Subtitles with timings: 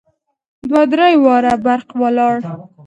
[0.69, 2.37] دوه درې واره برق ولاړ.